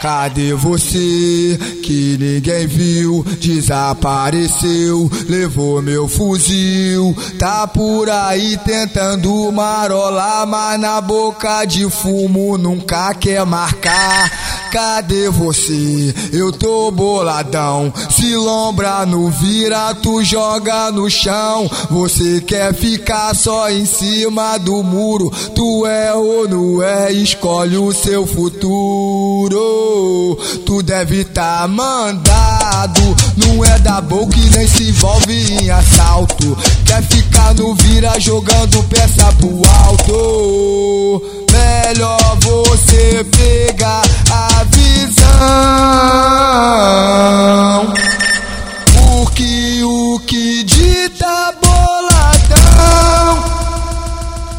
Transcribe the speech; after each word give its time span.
Cadê 0.00 0.54
você 0.54 1.58
que 1.82 2.16
ninguém 2.18 2.66
viu? 2.66 3.22
Desapareceu, 3.38 5.10
levou 5.28 5.82
meu 5.82 6.08
fuzil. 6.08 7.14
Tá 7.38 7.66
por 7.66 8.08
aí 8.08 8.56
tentando 8.64 9.52
marolar, 9.52 10.46
mas 10.46 10.80
na 10.80 11.02
boca 11.02 11.66
de 11.66 11.88
fumo 11.90 12.56
nunca 12.56 13.12
quer 13.12 13.44
marcar. 13.44 14.70
Cadê 14.72 15.28
você? 15.28 16.14
Eu 16.32 16.50
tô 16.50 16.90
boladão. 16.90 17.92
Se 18.08 18.34
lombra 18.36 19.04
no 19.04 19.28
vira, 19.28 19.94
tu 19.96 20.24
joga 20.24 20.90
no 20.90 21.10
chão. 21.10 21.68
Você 21.90 22.40
quer 22.40 22.72
ficar 22.72 23.34
só 23.34 23.68
em 23.68 23.84
cima 23.84 24.56
do 24.56 24.82
muro? 24.82 25.30
Tu 25.54 25.86
é 25.86 26.14
ou 26.14 26.48
não 26.48 26.82
é? 26.82 27.12
Escolhe 27.12 27.76
o 27.76 27.92
seu 27.92 28.26
futuro. 28.26 29.09
Tu 29.50 30.80
deve 30.84 31.24
tá 31.24 31.66
mandado. 31.66 33.00
Não 33.36 33.64
é 33.64 33.78
da 33.80 34.00
boca 34.00 34.38
e 34.38 34.50
nem 34.50 34.68
se 34.68 34.90
envolve 34.90 35.54
em 35.54 35.68
assalto. 35.70 36.56
Quer 36.86 37.02
ficar 37.02 37.52
no 37.54 37.74
vira 37.74 38.20
jogando 38.20 38.80
peça 38.84 39.32
pro 39.32 39.60
alto. 39.86 41.22
Melhor 41.50 42.38
você 42.38 43.24
pegar 43.24 44.02
a 44.30 44.64
visão. 44.64 45.26
Porque 48.94 49.82
o 49.82 50.20
que 50.20 50.62
dita 50.62 51.54
boladão, 51.60 53.44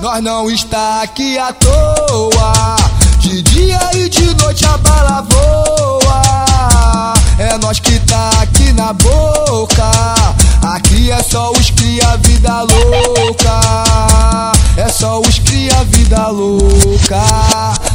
nós 0.00 0.22
não 0.22 0.48
está 0.48 1.02
aqui 1.02 1.36
à 1.36 1.52
toa. 1.52 2.76
De 3.18 3.42
dia 3.42 3.80
e 3.94 4.08
de 4.08 4.26
noite 4.36 4.45
só 11.26 11.50
os 11.50 11.70
cria 11.70 12.16
vida 12.18 12.62
louca. 12.62 13.60
É 14.76 14.88
só 14.88 15.20
os 15.20 15.38
cria 15.40 15.82
vida 15.84 16.28
louca. 16.28 16.66
Louca, 16.84 17.85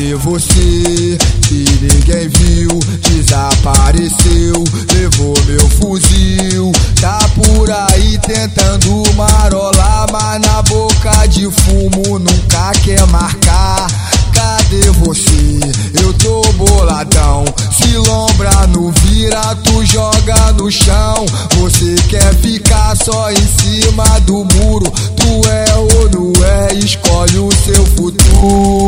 Cadê 0.00 0.14
você 0.14 1.18
que 1.46 1.64
ninguém 1.82 2.28
viu? 2.28 2.70
Desapareceu, 3.02 4.64
levou 4.94 5.34
meu 5.44 5.68
fuzil. 5.68 6.72
Tá 6.98 7.18
por 7.34 7.70
aí 7.70 8.18
tentando 8.20 9.02
marolar, 9.14 10.06
mas 10.10 10.40
na 10.40 10.62
boca 10.62 11.26
de 11.26 11.50
fumo 11.50 12.18
nunca 12.18 12.72
quer 12.82 13.06
marcar. 13.08 13.88
Cadê 14.32 14.90
você? 15.04 15.60
Eu 16.02 16.14
tô 16.14 16.50
boladão. 16.54 17.44
Se 17.70 17.94
lombra 17.98 18.66
no 18.68 18.90
vira, 18.92 19.54
tu 19.56 19.84
joga 19.84 20.52
no 20.54 20.70
chão. 20.70 21.26
Você 21.58 21.94
quer 22.08 22.34
ficar 22.36 22.96
só 22.96 23.30
em 23.30 23.36
cima 23.36 24.18
do 24.20 24.46
muro? 24.46 24.90
Tu 25.14 25.48
é 25.50 25.74
ou 25.74 26.08
não 26.08 26.44
é? 26.46 26.72
Escolhe 26.72 27.38
o 27.38 27.50
seu 27.52 27.84
futuro 27.84 28.79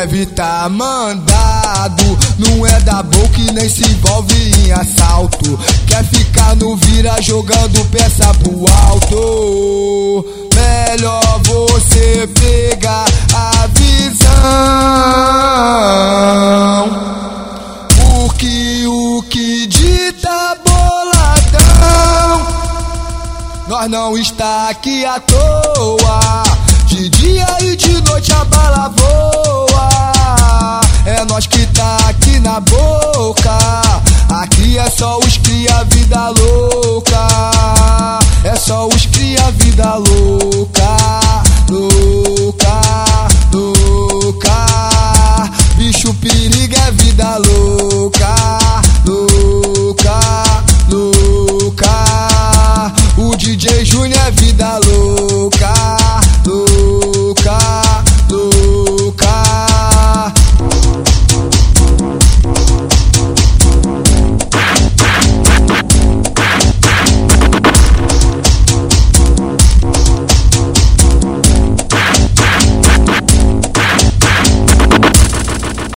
deve 0.00 0.24
tá 0.26 0.66
mandado. 0.68 2.18
Não 2.38 2.66
é 2.66 2.80
da 2.80 3.02
boca 3.02 3.38
e 3.38 3.52
nem 3.52 3.68
se 3.68 3.84
envolve 3.84 4.34
em 4.34 4.72
assalto. 4.72 5.58
Quer 5.86 6.02
ficar 6.04 6.56
no 6.56 6.74
vira 6.76 7.20
jogando 7.20 7.84
peça 7.90 8.32
pro 8.34 8.64
alto. 8.88 10.24
Melhor 10.54 11.40
você 11.42 12.26
pegar 12.28 13.04
a 13.34 13.66
visão. 13.74 14.30
Porque 18.00 18.86
o 18.86 19.22
que 19.28 19.66
dita 19.66 20.56
boladão. 20.64 22.46
Nós 23.68 23.90
não 23.90 24.16
está 24.16 24.70
aqui 24.70 25.04
à 25.04 25.20
toa. 25.20 26.42
De 26.86 27.08
dia 27.10 27.46
e 27.60 27.76
de 27.76 28.00
noite 28.02 28.32
a 28.32 28.44
bala 28.46 28.88
voa. 28.88 29.89